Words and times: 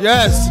Yes. 0.00 0.48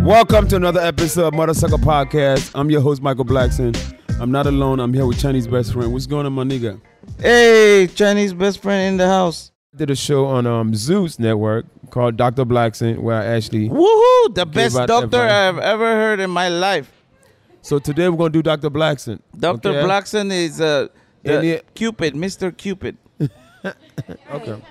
Welcome 0.00 0.48
to 0.48 0.56
another 0.56 0.80
episode 0.80 1.26
of 1.28 1.34
Mother 1.34 1.54
Sucker 1.54 1.76
Podcast. 1.76 2.50
I'm 2.54 2.70
your 2.70 2.80
host, 2.80 3.02
Michael 3.02 3.24
Blackson. 3.24 3.76
I'm 4.20 4.32
not 4.32 4.46
alone. 4.46 4.80
I'm 4.80 4.92
here 4.92 5.06
with 5.06 5.20
Chinese 5.20 5.46
best 5.46 5.72
friend. 5.72 5.92
What's 5.92 6.06
going 6.06 6.26
on, 6.26 6.32
my 6.32 6.42
nigga? 6.42 6.80
Hey, 7.20 7.88
Chinese 7.94 8.34
best 8.34 8.62
friend 8.62 8.88
in 8.88 8.96
the 8.96 9.06
house. 9.06 9.52
did 9.76 9.90
a 9.90 9.96
show 9.96 10.26
on 10.26 10.44
um, 10.46 10.74
Zeus 10.74 11.20
Network 11.20 11.66
called 11.90 12.16
Dr. 12.16 12.44
Blackson, 12.44 12.98
where 12.98 13.20
I 13.20 13.26
actually. 13.26 13.68
Woohoo! 13.68 14.34
The 14.34 14.44
best 14.44 14.76
doctor. 14.86 15.20
I've 15.20 15.58
ever 15.58 15.94
heard 15.94 16.18
in 16.18 16.30
my 16.30 16.48
life. 16.48 16.90
So 17.62 17.78
today 17.78 18.08
we're 18.08 18.16
gonna 18.16 18.30
do 18.30 18.42
Dr. 18.42 18.70
Blackson. 18.70 19.20
Dr. 19.38 19.68
okay? 19.68 19.82
Blackson 19.86 20.32
is 20.32 20.60
uh, 20.60 20.88
the 21.22 21.62
Cupid, 21.74 22.14
Mr. 22.14 22.56
Cupid. 22.56 22.96
Okay. 24.30 24.62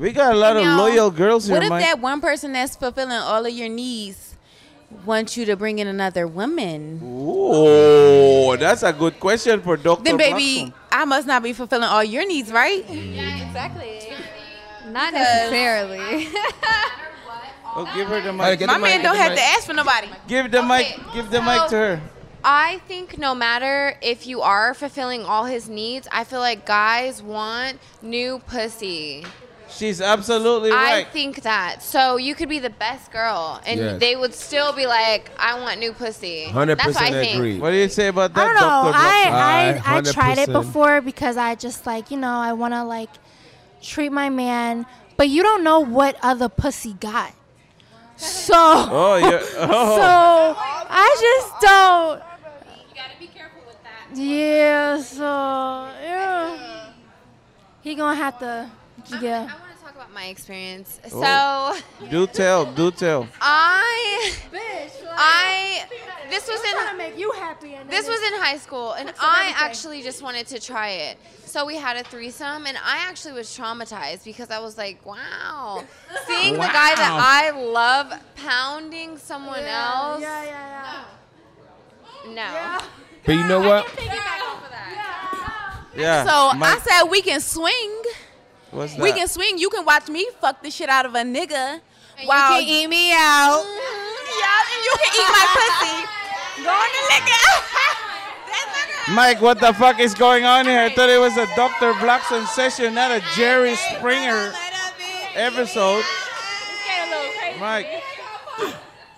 We 0.00 0.12
got 0.12 0.32
a 0.32 0.36
lot 0.36 0.56
of 0.56 0.62
Now, 0.64 0.78
loyal 0.78 1.10
girls 1.10 1.44
here, 1.46 1.56
What 1.56 1.62
if 1.62 1.68
Mike. 1.68 1.84
that 1.84 2.00
one 2.00 2.22
person 2.22 2.54
that's 2.54 2.74
fulfilling 2.74 3.12
all 3.12 3.44
of 3.44 3.52
your 3.52 3.68
needs 3.68 4.34
wants 5.04 5.36
you 5.36 5.44
to 5.44 5.56
bring 5.56 5.78
in 5.78 5.86
another 5.86 6.26
woman? 6.26 7.00
Oh, 7.04 8.56
that's 8.56 8.82
a 8.82 8.94
good 8.94 9.20
question 9.20 9.60
for 9.60 9.76
Dr. 9.76 10.02
Then, 10.04 10.16
baby, 10.16 10.72
Blackson. 10.72 10.72
I 10.90 11.04
must 11.04 11.26
not 11.26 11.42
be 11.42 11.52
fulfilling 11.52 11.84
all 11.84 12.02
your 12.02 12.26
needs, 12.26 12.50
right? 12.50 12.82
Yeah, 12.88 13.46
exactly. 13.46 14.08
Not 14.88 15.12
necessarily. 15.12 16.28
Oh, 17.72 17.88
give 17.94 18.08
her 18.08 18.20
the 18.20 18.32
mic. 18.32 18.58
get 18.58 18.66
My 18.66 18.74
the 18.74 18.80
man 18.80 18.96
get 19.00 19.02
don't 19.04 19.16
have 19.16 19.30
mic. 19.30 19.38
to 19.38 19.44
ask 19.44 19.64
for 19.64 19.72
nobody. 19.72 20.08
Give 20.26 20.50
the 20.50 20.60
mic. 20.60 20.92
Give 21.14 21.30
the 21.30 21.40
mic 21.40 21.68
to 21.68 21.76
her. 21.76 22.00
I 22.42 22.78
think 22.88 23.16
no 23.16 23.32
matter 23.32 23.94
if 24.02 24.26
you 24.26 24.40
are 24.42 24.74
fulfilling 24.74 25.24
all 25.24 25.44
his 25.44 25.68
needs, 25.68 26.08
I 26.10 26.24
feel 26.24 26.40
like 26.40 26.66
guys 26.66 27.22
want 27.22 27.78
new 28.02 28.40
pussy. 28.40 29.24
She's 29.72 30.00
absolutely 30.00 30.70
right. 30.70 31.06
I 31.06 31.10
think 31.10 31.42
that. 31.42 31.82
So 31.82 32.16
you 32.16 32.34
could 32.34 32.48
be 32.48 32.58
the 32.58 32.70
best 32.70 33.10
girl, 33.12 33.60
and 33.64 33.78
Yes. 33.80 34.00
they 34.00 34.16
would 34.16 34.34
still 34.34 34.72
be 34.72 34.86
like, 34.86 35.30
"I 35.38 35.58
want 35.60 35.78
new 35.80 35.92
pussy." 35.92 36.44
Hundred 36.46 36.78
That's 36.78 36.88
what 36.88 36.96
I 36.96 37.06
percent 37.08 37.24
think. 37.26 37.34
agree. 37.36 37.58
What 37.58 37.70
do 37.70 37.76
you 37.76 37.88
say 37.88 38.08
about 38.08 38.34
that, 38.34 38.40
I 38.40 38.44
don't 38.46 38.54
know. 38.54 38.92
Dr. 38.92 38.98
I 38.98 39.82
I, 39.86 39.98
I 39.98 40.00
tried 40.02 40.38
it 40.38 40.48
100%. 40.48 40.52
before 40.52 41.00
because 41.00 41.36
I 41.36 41.54
just 41.54 41.86
like 41.86 42.10
you 42.10 42.16
know 42.18 42.34
I 42.34 42.52
want 42.52 42.74
to 42.74 42.82
like 42.84 43.10
treat 43.82 44.10
my 44.12 44.28
man, 44.28 44.86
but 45.16 45.28
you 45.28 45.42
don't 45.42 45.62
know 45.64 45.80
what 45.80 46.16
other 46.22 46.48
pussy 46.48 46.94
got. 46.94 47.32
So 48.16 48.54
Oh, 48.54 49.16
yeah. 49.16 49.40
Oh. 49.58 49.96
so 49.96 50.60
I 50.90 51.16
just 51.20 51.60
don't. 51.62 52.22
You 52.88 52.94
gotta 52.94 53.18
be 53.18 53.26
careful 53.28 53.62
with 53.66 53.78
that. 53.82 54.14
Yeah. 54.20 55.00
So 55.00 55.24
yeah, 56.02 56.90
he 57.82 57.94
gonna 57.94 58.16
have 58.16 58.38
to. 58.40 58.68
Yeah. 59.20 59.40
I 59.40 59.60
want 59.60 59.76
to 59.76 59.82
talk 59.84 59.94
about 59.94 60.12
my 60.12 60.26
experience. 60.26 61.00
Oh. 61.12 61.80
So 62.00 62.06
do 62.08 62.26
tell. 62.26 62.72
Do 62.72 62.90
tell. 62.90 63.26
I, 63.40 64.32
Bitch. 64.52 64.90
I, 65.12 65.84
this 66.30 66.46
was 66.48 66.60
in 66.62 66.70
trying 66.72 66.90
to 66.92 66.96
make 66.96 67.18
you 67.18 67.32
happy. 67.32 67.74
And 67.74 67.88
This 67.90 68.06
was 68.08 68.20
in 68.32 68.40
high 68.40 68.56
school, 68.56 68.92
and 68.92 69.12
I 69.20 69.40
everything. 69.50 69.54
actually 69.58 70.02
just 70.02 70.22
wanted 70.22 70.46
to 70.48 70.60
try 70.60 70.88
it. 70.90 71.18
So 71.44 71.66
we 71.66 71.76
had 71.76 71.96
a 71.96 72.04
threesome, 72.04 72.66
and 72.66 72.76
I 72.76 72.98
actually 73.08 73.32
was 73.34 73.48
traumatized 73.48 74.24
because 74.24 74.50
I 74.50 74.60
was 74.60 74.78
like, 74.78 75.04
wow, 75.04 75.82
seeing 76.26 76.54
the 76.54 76.60
guy 76.60 76.94
that 76.94 77.18
I 77.20 77.50
love 77.50 78.12
pounding 78.36 79.18
someone 79.18 79.64
else. 79.64 80.20
Yeah, 80.20 80.44
yeah, 80.44 81.04
yeah. 82.26 82.34
No. 82.34 82.78
But 83.24 83.32
you 83.32 83.46
know 83.48 83.60
what? 83.60 83.88
Yeah. 85.96 86.24
So 86.24 86.56
Mike, 86.56 86.76
I 86.76 86.78
said 86.80 87.10
we 87.10 87.20
can 87.22 87.40
swing. 87.40 88.02
What's 88.70 88.94
that? 88.94 89.02
We 89.02 89.12
can 89.12 89.28
swing. 89.28 89.58
You 89.58 89.70
can 89.70 89.84
watch 89.84 90.08
me 90.08 90.26
fuck 90.40 90.62
the 90.62 90.70
shit 90.70 90.88
out 90.88 91.06
of 91.06 91.14
a 91.14 91.22
nigga. 91.22 91.80
And 92.18 92.28
while 92.28 92.60
you 92.60 92.66
can 92.66 92.74
eat 92.74 92.86
me 92.88 93.12
out. 93.12 93.64
Yeah, 94.30 94.46
and 94.46 94.84
you 94.84 94.94
can 95.02 95.10
eat 95.20 95.28
my 95.28 95.46
pussy. 95.58 95.96
Go 96.62 96.70
on 96.70 96.86
and 96.86 97.06
lick 97.10 97.26
it. 97.26 97.60
That's 98.46 99.10
Mike, 99.10 99.40
what 99.40 99.58
the 99.58 99.72
fuck 99.74 99.98
is 99.98 100.14
going 100.14 100.44
on 100.44 100.66
here? 100.66 100.78
I 100.78 100.88
thought 100.88 101.10
it 101.10 101.18
was 101.18 101.36
a 101.36 101.46
Dr. 101.56 101.92
Blackson 101.94 102.46
session, 102.46 102.94
not 102.94 103.10
a 103.10 103.20
Jerry 103.34 103.74
Springer 103.74 104.52
episode. 105.34 106.04
Mike. 107.58 107.86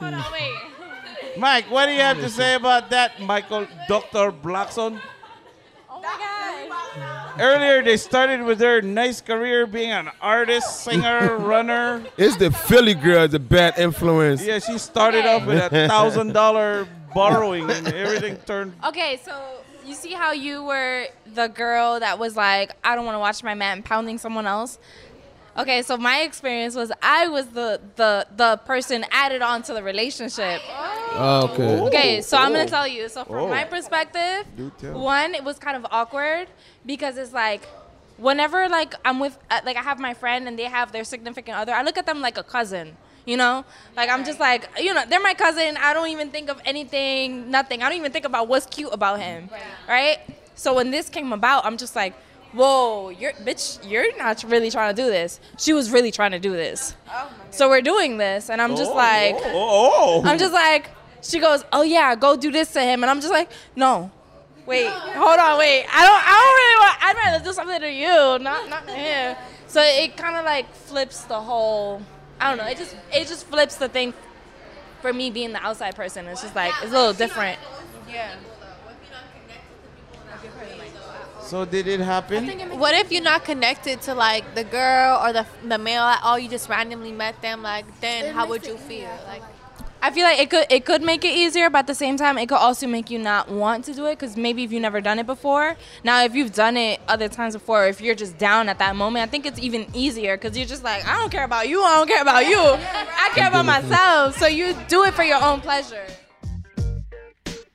Hold 0.00 0.15
on, 0.15 0.32
wait. 0.32 1.38
Mike, 1.38 1.71
what 1.71 1.87
do 1.87 1.93
you 1.93 2.00
have 2.00 2.19
to 2.19 2.29
say 2.29 2.55
about 2.55 2.91
that, 2.91 3.21
Michael, 3.21 3.67
Dr. 3.88 4.32
Blackson? 4.32 5.00
My 7.37 7.38
god. 7.38 7.44
Earlier, 7.44 7.82
they 7.82 7.96
started 7.96 8.43
with 8.43 8.58
their 8.58 8.82
nice 8.82 9.20
career 9.20 9.67
being 9.67 9.90
an 9.90 10.11
artist, 10.20 10.82
singer, 10.84 11.37
runner. 11.38 12.05
It's 12.17 12.37
the 12.37 12.50
Philly 12.50 12.94
girl, 12.94 13.29
the 13.29 13.38
bad 13.38 13.79
influence. 13.79 14.44
Yeah, 14.44 14.58
she 14.58 14.79
started 14.79 15.26
off 15.26 15.46
with 15.46 15.58
a 15.73 15.88
thousand 15.88 16.32
dollar 16.32 16.87
borrowing, 17.14 17.70
and 17.70 17.88
everything 17.88 18.37
turned. 18.46 18.75
Okay, 18.84 19.20
so 19.25 19.32
you 19.84 19.94
see 19.94 20.12
how 20.12 20.32
you 20.32 20.62
were 20.62 21.06
the 21.34 21.49
girl 21.49 21.99
that 22.00 22.19
was 22.19 22.37
like, 22.37 22.73
I 22.84 22.94
don't 22.94 23.05
want 23.05 23.17
to 23.17 23.20
watch 23.20 23.43
my 23.43 23.55
man 23.55 23.82
pounding 23.82 24.19
someone 24.19 24.46
else. 24.46 24.78
Okay, 25.56 25.82
so 25.82 25.96
my 25.99 26.20
experience 26.20 26.75
was 26.75 26.90
I 27.02 27.28
was 27.28 27.46
the 27.49 27.81
the 27.96 28.26
the 28.37 28.56
person 28.64 29.04
added 29.10 29.43
on 29.43 29.62
to 29.64 29.75
the 29.75 29.82
relationship. 29.82 30.62
Oh, 31.14 31.50
okay. 31.52 31.81
Okay, 31.88 32.22
so 32.22 32.38
I'm 32.38 32.52
gonna 32.52 32.64
Oh. 32.64 32.69
tell 32.69 32.88
you. 32.88 33.08
So 33.08 33.25
from 33.25 33.44
Oh. 33.44 33.49
my 33.49 33.64
perspective, 33.64 34.44
one, 34.94 35.34
it 35.34 35.44
was 35.44 35.58
kind 35.58 35.76
of 35.76 35.87
awkward 35.90 36.49
because 36.87 37.19
it's 37.19 37.32
like 37.34 37.69
whenever 38.16 38.69
like 38.69 38.94
I'm 39.04 39.19
with 39.20 39.37
uh, 39.50 39.60
like 39.64 39.76
I 39.76 39.82
have 39.82 39.99
my 39.99 40.14
friend 40.14 40.49
and 40.49 40.58
they 40.58 40.64
have 40.64 40.90
their 40.93 41.04
significant 41.04 41.56
other, 41.58 41.72
I 41.75 41.82
look 41.82 41.99
at 41.99 42.06
them 42.06 42.20
like 42.22 42.38
a 42.38 42.43
cousin. 42.44 42.96
You 43.25 43.37
know, 43.37 43.64
like 43.96 44.08
I'm 44.10 44.25
just 44.25 44.40
like 44.40 44.69
you 44.78 44.93
know 44.94 45.04
they're 45.08 45.20
my 45.22 45.34
cousin. 45.34 45.76
I 45.76 45.93
don't 45.93 46.08
even 46.08 46.31
think 46.31 46.49
of 46.49 46.60
anything, 46.64 47.50
nothing. 47.50 47.82
I 47.82 47.88
don't 47.90 47.99
even 47.99 48.10
think 48.10 48.25
about 48.25 48.49
what's 48.49 48.66
cute 48.66 48.90
about 48.93 49.20
him, 49.20 49.50
right? 49.87 50.19
So 50.54 50.75
when 50.75 50.90
this 50.90 51.08
came 51.08 51.32
about, 51.32 51.64
I'm 51.64 51.76
just 51.76 51.94
like, 51.96 52.14
whoa, 52.52 53.08
you're 53.10 53.32
bitch, 53.32 53.78
you're 53.88 54.16
not 54.16 54.43
really 54.44 54.70
trying 54.70 54.94
to 54.94 55.02
do 55.02 55.08
this. 55.08 55.40
She 55.58 55.72
was 55.72 55.90
really 55.90 56.10
trying 56.10 56.32
to 56.32 56.38
do 56.38 56.52
this. 56.52 56.94
Oh 57.10 57.31
So 57.50 57.69
we're 57.69 57.82
doing 57.82 58.19
this, 58.19 58.50
and 58.50 58.60
I'm 58.60 58.76
just 58.76 58.90
Oh, 58.90 58.94
like, 58.96 59.37
oh, 59.38 60.22
oh. 60.22 60.22
I'm 60.25 60.38
just 60.38 60.52
like, 60.52 60.90
she 61.22 61.38
goes, 61.38 61.64
oh 61.72 61.82
yeah, 61.82 62.14
go 62.14 62.37
do 62.37 62.50
this 62.50 62.72
to 62.72 62.81
him, 62.81 63.02
and 63.02 63.10
I'm 63.10 63.20
just 63.20 63.32
like, 63.32 63.50
no, 63.76 64.10
wait, 64.66 64.88
hold 64.88 65.38
on, 65.38 65.58
wait, 65.58 65.87
I 65.93 66.04
don't, 66.04 66.22
I 66.25 66.34
don't 66.40 66.56
really 66.60 66.78
want, 66.84 67.04
I'd 67.04 67.16
rather 67.16 67.44
do 67.44 67.52
something 67.52 67.81
to 67.81 67.90
you, 67.93 68.38
not 68.43 68.69
not 68.69 68.87
to 68.87 68.93
him. 68.93 69.37
So 69.66 69.81
it 69.82 70.16
kind 70.16 70.37
of 70.37 70.44
like 70.44 70.72
flips 70.75 71.22
the 71.25 71.40
whole, 71.40 72.02
I 72.40 72.49
don't 72.49 72.58
know, 72.58 72.70
it 72.70 72.76
just 72.76 72.96
it 73.12 73.26
just 73.28 73.46
flips 73.46 73.76
the 73.76 73.88
thing 73.88 74.12
for 75.00 75.12
me 75.12 75.31
being 75.31 75.52
the 75.52 75.64
outside 75.64 75.96
person. 75.96 76.26
It's 76.26 76.43
just 76.43 76.54
like 76.54 76.72
it's 76.82 76.93
a 76.93 76.96
little 76.96 77.12
different. 77.14 77.58
Yeah. 78.08 78.34
So 81.52 81.66
did 81.66 81.87
it 81.87 82.00
happen? 82.00 82.49
What 82.78 82.94
if 82.94 83.12
you're 83.12 83.22
not 83.22 83.44
connected 83.44 84.00
to 84.08 84.14
like 84.14 84.54
the 84.54 84.64
girl 84.64 85.20
or 85.22 85.34
the 85.34 85.44
the 85.69 85.76
male 85.76 86.04
at 86.04 86.22
all? 86.22 86.38
You 86.38 86.49
just 86.49 86.66
randomly 86.66 87.12
met 87.12 87.43
them. 87.43 87.62
Like, 87.62 87.84
then 88.00 88.34
how 88.34 88.49
would 88.49 88.66
you 88.66 88.78
feel? 88.78 89.10
Like, 89.26 89.43
I 90.00 90.10
feel 90.12 90.25
like 90.25 90.38
it 90.38 90.49
could 90.49 90.64
it 90.70 90.87
could 90.87 91.02
make 91.02 91.26
it 91.26 91.34
easier, 91.37 91.69
but 91.69 91.81
at 91.81 91.88
the 91.88 91.94
same 91.94 92.16
time, 92.16 92.38
it 92.38 92.49
could 92.49 92.56
also 92.56 92.87
make 92.87 93.10
you 93.10 93.19
not 93.19 93.50
want 93.50 93.84
to 93.84 93.93
do 93.93 94.06
it 94.06 94.19
because 94.19 94.34
maybe 94.34 94.64
if 94.64 94.72
you've 94.72 94.81
never 94.81 95.02
done 95.02 95.19
it 95.19 95.26
before. 95.26 95.76
Now, 96.04 96.25
if 96.25 96.34
you've 96.34 96.54
done 96.54 96.78
it 96.78 97.02
other 97.06 97.28
times 97.28 97.52
before, 97.52 97.87
if 97.87 98.00
you're 98.00 98.14
just 98.14 98.38
down 98.38 98.70
at 98.70 98.78
that 98.78 98.96
moment, 98.96 99.22
I 99.22 99.26
think 99.31 99.44
it's 99.44 99.58
even 99.58 99.84
easier 99.93 100.38
because 100.38 100.56
you're 100.56 100.72
just 100.75 100.84
like, 100.84 101.06
I 101.06 101.19
don't 101.19 101.31
care 101.31 101.44
about 101.44 101.69
you, 101.69 101.84
I 101.84 101.96
don't 101.96 102.08
care 102.08 102.22
about 102.22 102.46
you, 102.46 102.60
I 102.60 103.28
care 103.34 103.49
about 103.49 103.66
myself. 103.66 104.38
So 104.38 104.46
you 104.46 104.75
do 104.88 105.04
it 105.04 105.12
for 105.12 105.22
your 105.22 105.44
own 105.44 105.60
pleasure. 105.60 106.06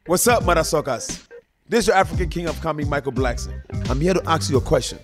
What's 0.07 0.27
up, 0.27 0.43
mother 0.43 0.63
suckers? 0.63 1.26
This 1.69 1.79
is 1.79 1.87
your 1.87 1.97
African 1.97 2.29
King 2.29 2.47
of 2.47 2.59
Comedy, 2.61 2.87
Michael 2.87 3.11
Blackson. 3.11 3.61
I'm 3.89 3.99
here 3.99 4.13
to 4.13 4.21
ask 4.25 4.49
you 4.49 4.55
a 4.55 4.61
question. 4.61 4.99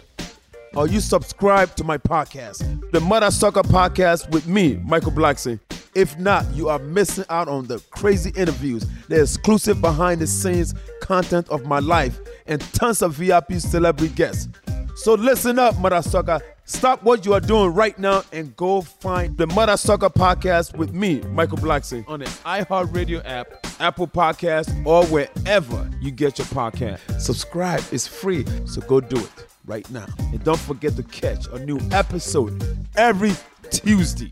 Are 0.77 0.87
you 0.87 1.01
subscribed 1.01 1.75
to 1.75 1.83
my 1.83 1.97
podcast, 1.97 2.89
the 2.93 3.01
Mother 3.01 3.31
Sucker 3.31 3.63
Podcast 3.63 4.31
with 4.31 4.47
me, 4.47 4.79
Michael 4.85 5.11
Blackson? 5.11 5.59
If 5.93 6.17
not, 6.17 6.49
you 6.53 6.69
are 6.69 6.79
missing 6.79 7.25
out 7.29 7.49
on 7.49 7.67
the 7.67 7.79
crazy 7.89 8.31
interviews, 8.37 8.85
the 9.09 9.21
exclusive 9.21 9.81
behind 9.81 10.21
the 10.21 10.27
scenes 10.27 10.73
content 11.01 11.49
of 11.49 11.65
my 11.65 11.79
life, 11.79 12.17
and 12.47 12.61
tons 12.73 13.01
of 13.01 13.15
VIP 13.15 13.55
celebrity 13.55 14.13
guests. 14.15 14.47
So 14.95 15.15
listen 15.15 15.59
up, 15.59 15.77
Mother 15.79 16.01
Sucker. 16.01 16.39
Stop 16.65 17.03
what 17.03 17.25
you 17.25 17.33
are 17.33 17.41
doing 17.41 17.73
right 17.73 17.97
now 17.99 18.23
and 18.31 18.55
go 18.55 18.81
find 18.81 19.37
the 19.37 19.45
Mother 19.47 19.75
Sucker 19.75 20.09
Podcast 20.09 20.77
with 20.77 20.93
me, 20.93 21.19
Michael 21.31 21.57
Blackson, 21.57 22.07
on 22.07 22.21
the 22.21 22.25
iHeartRadio 22.25 23.21
app, 23.25 23.67
Apple 23.81 24.07
Podcast, 24.07 24.85
or 24.85 25.05
wherever 25.07 25.89
you 25.99 26.09
get 26.09 26.37
your 26.37 26.47
podcast. 26.47 27.19
Subscribe, 27.19 27.83
it's 27.91 28.07
free, 28.07 28.45
so 28.65 28.79
go 28.81 29.01
do 29.01 29.17
it 29.17 29.47
right 29.65 29.89
now. 29.91 30.05
And 30.19 30.41
don't 30.45 30.59
forget 30.59 30.95
to 30.95 31.03
catch 31.03 31.47
a 31.47 31.59
new 31.59 31.79
episode 31.91 32.63
every 32.95 33.33
Tuesday. 33.69 34.31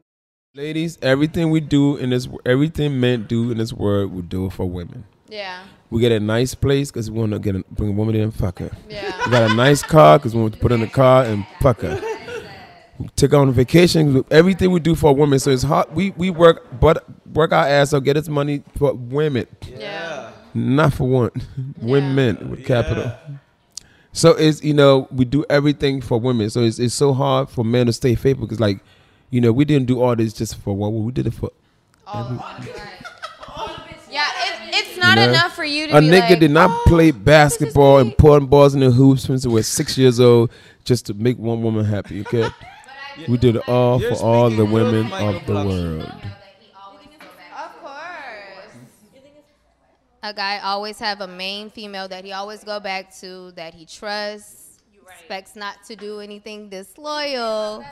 Ladies, 0.53 0.97
everything 1.01 1.49
we 1.49 1.61
do 1.61 1.95
in 1.95 2.09
this, 2.09 2.27
everything 2.45 2.99
men 2.99 3.23
do 3.23 3.51
in 3.51 3.57
this 3.57 3.71
world, 3.71 4.11
we 4.11 4.21
do 4.21 4.47
it 4.47 4.51
for 4.51 4.69
women. 4.69 5.05
Yeah. 5.29 5.63
We 5.89 6.01
get 6.01 6.11
a 6.11 6.19
nice 6.19 6.53
place 6.55 6.91
because 6.91 7.09
we 7.09 7.17
want 7.19 7.31
to 7.31 7.39
get 7.39 7.55
a, 7.55 7.63
bring 7.71 7.91
a 7.91 7.93
woman 7.93 8.15
in 8.15 8.21
and 8.23 8.35
fuck 8.35 8.59
her. 8.59 8.69
Yeah. 8.89 9.15
We 9.25 9.31
got 9.31 9.49
a 9.49 9.53
nice 9.53 9.81
car 9.81 10.19
because 10.19 10.35
we 10.35 10.41
want 10.41 10.55
to 10.55 10.59
put 10.59 10.73
in 10.73 10.81
the 10.81 10.87
car 10.87 11.23
and 11.23 11.47
fuck 11.61 11.79
her. 11.79 12.01
We 12.99 13.07
take 13.15 13.31
her 13.31 13.37
on 13.37 13.53
vacation. 13.53 14.25
Everything 14.29 14.71
we 14.71 14.81
do 14.81 14.93
for 14.93 15.15
women. 15.15 15.39
So 15.39 15.51
it's 15.51 15.63
hard. 15.63 15.95
We 15.95 16.09
we 16.17 16.29
work, 16.31 16.67
but 16.81 17.05
work 17.33 17.53
our 17.53 17.65
ass 17.65 17.93
off, 17.93 18.03
get 18.03 18.17
us 18.17 18.27
money 18.27 18.61
for 18.77 18.93
women. 18.93 19.47
Yeah. 19.65 20.33
Not 20.53 20.93
for 20.93 21.07
one, 21.07 21.31
women 21.81 22.49
with 22.49 22.65
capital. 22.65 23.13
So 24.11 24.31
it's 24.31 24.61
you 24.61 24.73
know 24.73 25.07
we 25.11 25.23
do 25.23 25.45
everything 25.49 26.01
for 26.01 26.19
women. 26.19 26.49
So 26.49 26.59
it's 26.59 26.77
it's 26.77 26.93
so 26.93 27.13
hard 27.13 27.49
for 27.49 27.63
men 27.63 27.85
to 27.85 27.93
stay 27.93 28.15
faithful 28.15 28.47
because 28.47 28.59
like, 28.59 28.81
you 29.31 29.41
know 29.41 29.51
we 29.51 29.65
didn't 29.65 29.87
do 29.87 29.99
all 30.01 30.15
this 30.15 30.33
just 30.33 30.57
for 30.57 30.75
one. 30.75 30.91
woman. 30.93 31.05
We 31.07 31.11
did 31.11 31.25
it 31.27 31.33
for. 31.33 31.49
Oh, 32.05 32.55
every- 32.59 32.69
Yeah, 34.11 34.27
it, 34.43 34.75
it's 34.75 34.97
not 34.97 35.17
you 35.17 35.23
know? 35.25 35.29
enough 35.31 35.55
for 35.55 35.63
you 35.63 35.87
to 35.87 35.97
A 35.97 36.01
be 36.01 36.07
nigga 36.07 36.29
like, 36.31 36.39
did 36.39 36.51
not 36.51 36.69
"Oh, 36.69 36.83
play 36.85 37.11
basketball 37.11 37.99
and 37.99 38.15
putting 38.17 38.47
balls 38.47 38.73
in 38.75 38.81
the 38.81 38.91
hoops 38.91 39.23
since 39.23 39.45
we 39.47 39.53
were 39.53 39.63
six 39.63 39.97
years 39.97 40.19
old 40.19 40.51
just 40.83 41.05
to 41.07 41.13
make 41.13 41.37
one 41.39 41.63
woman 41.63 41.85
happy. 41.85 42.19
Okay, 42.21 42.49
we 43.29 43.37
did 43.37 43.55
it 43.55 43.67
all 43.69 44.01
You're 44.01 44.15
for 44.15 44.21
all 44.23 44.49
the 44.49 44.65
women 44.65 45.09
Michael 45.09 45.29
of 45.37 45.45
the 45.45 45.53
Blackson. 45.53 45.65
world. 45.97 46.01
Of 47.55 47.79
course. 47.81 48.75
A 50.23 50.33
guy 50.33 50.59
always 50.59 50.99
have 50.99 51.21
a 51.21 51.27
main 51.27 51.69
female 51.69 52.07
that 52.09 52.25
he 52.25 52.31
always 52.33 52.63
go 52.63 52.79
back 52.79 53.15
to, 53.21 53.51
that 53.53 53.73
he 53.73 53.85
trusts, 53.85 54.79
expects 55.09 55.55
not 55.55 55.83
to 55.87 55.95
do 55.95 56.19
anything 56.19 56.67
disloyal. 56.69 57.83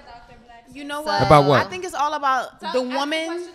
You 0.73 0.83
know 0.83 0.99
So- 1.01 1.05
what? 1.07 1.21
About 1.25 1.45
what? 1.45 1.65
I 1.65 1.69
think 1.69 1.85
it's 1.85 1.93
all 1.95 2.13
about 2.13 2.59
the 2.73 2.81
woman. 2.81 3.47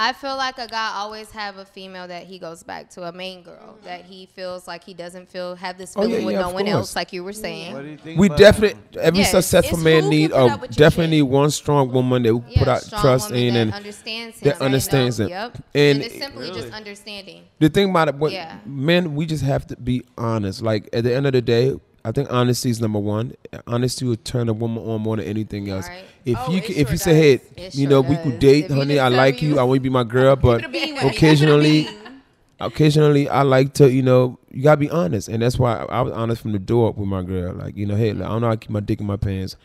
I 0.00 0.12
feel 0.12 0.36
like 0.36 0.58
a 0.58 0.68
guy 0.68 0.92
always 0.94 1.28
have 1.32 1.56
a 1.56 1.64
female 1.64 2.06
that 2.06 2.22
he 2.22 2.38
goes 2.38 2.62
back 2.62 2.88
to, 2.90 3.02
a 3.02 3.10
main 3.12 3.42
girl 3.42 3.78
that 3.82 4.04
he 4.04 4.26
feels 4.26 4.68
like 4.68 4.84
he 4.84 4.94
doesn't 4.94 5.28
feel 5.28 5.56
have 5.56 5.76
this 5.76 5.94
Oh, 5.96 6.02
feeling 6.02 6.20
yeah, 6.20 6.24
with 6.26 6.34
yeah, 6.34 6.40
no 6.42 6.50
one 6.50 6.64
course. 6.66 6.72
else, 6.74 6.94
like 6.96 7.12
you 7.12 7.24
were 7.24 7.32
saying. 7.32 7.98
We 8.16 8.30
uh, 8.30 8.36
definitely 8.36 8.78
every 9.00 9.18
Yes, 9.20 9.32
successful 9.32 9.76
man 9.78 10.08
need 10.08 10.30
a 10.30 10.36
up 10.36 10.60
with 10.60 10.70
your 10.78 10.88
definitely 10.88 11.16
need 11.16 11.22
one 11.22 11.50
strong 11.50 11.90
woman 11.90 12.22
that 12.22 12.32
will 12.32 12.42
put 12.42 12.52
Yeah, 12.58 12.74
out 12.74 12.88
trust 12.88 13.32
in 13.32 13.56
and 13.56 13.74
understands 13.74 14.38
him, 14.38 14.48
that 14.50 14.60
you 14.60 14.66
understands 14.66 15.18
him. 15.18 15.28
Yep. 15.30 15.56
And, 15.56 15.64
And 15.74 16.02
it's 16.04 16.16
simply 16.16 16.50
just 16.52 16.72
understanding. 16.72 17.42
The 17.58 17.68
thing 17.68 17.90
about 17.90 18.06
it, 18.06 18.14
what 18.14 18.30
Yeah. 18.30 18.58
men, 18.64 19.16
we 19.16 19.26
just 19.26 19.42
have 19.42 19.66
to 19.66 19.76
be 19.76 20.04
honest. 20.16 20.62
Like 20.62 20.88
at 20.92 21.02
the 21.02 21.12
end 21.12 21.26
of 21.26 21.32
the 21.32 21.42
day, 21.42 21.74
I 22.08 22.12
think 22.12 22.32
honesty 22.32 22.70
is 22.70 22.80
number 22.80 22.98
one. 22.98 23.34
Honesty 23.66 24.06
will 24.06 24.16
turn 24.16 24.48
a 24.48 24.52
woman 24.52 24.82
on 24.82 25.02
more 25.02 25.16
than 25.16 25.26
anything 25.26 25.68
else. 25.68 25.86
If 26.24 26.38
Oh, 26.40 26.50
you 26.52 26.62
can, 26.62 26.74
if 26.74 26.88
sure 26.88 26.92
you 26.92 26.96
say, 26.98 27.14
hey. 27.14 27.32
It 27.56 27.74
you 27.74 27.82
sure 27.82 27.90
know, 27.90 28.00
we 28.00 28.16
could 28.16 28.38
date, 28.38 28.64
If 28.66 28.70
honey, 28.70 28.98
I 28.98 29.08
like 29.08 29.42
you, 29.42 29.58
I 29.58 29.62
want 29.62 29.76
you 29.76 29.80
to 29.80 29.82
be 29.82 29.88
my 29.90 30.04
girl, 30.04 30.34
but 30.36 30.60
it 30.62 30.66
a 30.66 30.68
bean 30.70 30.94
with 30.94 31.04
me. 31.04 31.10
occasionally, 31.10 31.88
occasionally, 32.60 33.28
I 33.28 33.42
like 33.42 33.74
to, 33.74 33.90
you 33.90 34.02
know, 34.02 34.38
you 34.50 34.62
gotta 34.62 34.78
be 34.78 34.90
honest, 34.90 35.28
and 35.28 35.42
that's 35.42 35.58
why 35.58 35.76
I, 35.76 35.84
I 35.84 36.00
was 36.02 36.12
honest 36.12 36.42
from 36.42 36.52
the 36.52 36.58
door 36.58 36.92
with 36.92 37.08
my 37.08 37.22
girl. 37.22 37.54
Like, 37.54 37.76
you 37.76 37.86
know, 37.86 37.94
hey, 37.96 38.12
like, 38.12 38.26
I 38.26 38.28
don't 38.30 38.40
know 38.40 38.48
how 38.48 38.54
to 38.54 38.58
keep 38.58 38.70
my 38.70 38.80
dick 38.80 39.00
in 39.00 39.06
my 39.06 39.16
pants. 39.16 39.56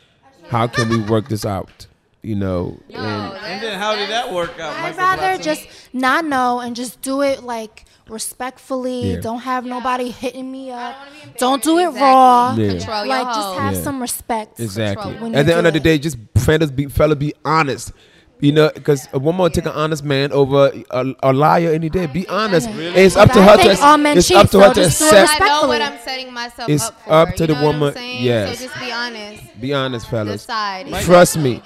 How 0.49 0.67
can 0.67 0.89
we 0.89 0.99
work 0.99 1.29
this 1.29 1.45
out? 1.45 1.87
You 2.25 2.35
know, 2.35 2.79
and 2.89 2.97
And 2.97 3.61
then 3.61 3.77
how 3.77 3.95
did 3.95 4.09
that 4.09 4.31
work 4.33 4.57
out? 4.57 4.73
I'd 4.77 4.81
Michael 4.95 4.97
rather 4.97 5.21
Blackson? 5.37 5.43
just 5.43 5.67
not 5.91 6.23
know 6.23 6.61
and 6.61 6.73
just 6.73 7.01
do 7.01 7.21
it 7.21 7.43
like 7.43 7.83
respectfully. 8.07 9.13
Yeah. 9.15 9.19
Don't 9.19 9.39
have 9.41 9.65
nobody 9.65 10.09
hitting 10.09 10.49
me 10.51 10.71
up. 10.71 10.95
Don't 11.37 11.61
do 11.61 11.79
it 11.79 11.87
raw. 11.89 12.55
Yeah. 12.55 12.69
Control 12.69 13.05
your 13.05 13.07
Like 13.15 13.35
just 13.35 13.59
have 13.59 13.73
Yeah. 13.75 13.81
some 13.81 14.01
respect. 14.01 14.59
Exactly. 14.59 15.13
when 15.15 15.35
At 15.35 15.39
you 15.39 15.43
the 15.51 15.55
end 15.55 15.63
do 15.65 15.67
of 15.67 15.73
the 15.73 15.79
day, 15.81 15.97
just 15.99 16.17
fellas 16.37 16.71
be 16.71 16.85
fella 16.87 17.15
be 17.17 17.33
honest. 17.43 17.91
You 18.39 18.51
know, 18.51 18.69
because 18.73 19.07
a 19.13 19.19
woman 19.19 19.41
will 19.43 19.49
take 19.49 19.65
an 19.65 19.71
honest 19.71 20.03
man 20.03 20.33
over 20.33 20.69
a, 20.91 21.13
a 21.23 21.31
liar 21.31 21.71
any 21.71 21.87
day. 21.89 22.07
Be 22.07 22.27
honest. 22.27 22.67
It's 22.69 23.15
up 23.15 23.31
to 23.31 23.41
her 23.41 23.55
to. 23.57 23.81
all 23.81 23.97
men 23.97 24.17
It's 24.17 24.27
cheat, 24.27 24.35
up 24.35 24.49
to 24.49 24.59
her 24.59 24.73
to 24.73 24.75
just 24.83 25.01
accept. 25.01 25.39
I 25.41 25.47
know 25.47 25.67
what 25.69 25.81
I'm 25.81 25.97
setting 25.99 26.33
myself 26.33 26.69
It's 26.69 26.83
up 26.89 27.01
for. 27.05 27.11
up 27.13 27.35
to 27.35 27.43
you 27.43 27.47
the 27.47 27.53
know 27.53 27.63
what 27.63 27.75
I'm 27.75 27.79
woman- 27.79 27.93
yes. 28.19 28.59
So 28.59 28.65
just 28.65 28.79
be 28.81 28.91
honest. 28.91 29.61
Be 29.61 29.73
honest, 29.73 30.09
fellas. 30.09 30.41
Decide. 30.41 30.87
Trust 31.03 31.37
me. 31.37 31.61